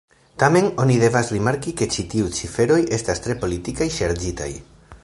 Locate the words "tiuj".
2.15-2.33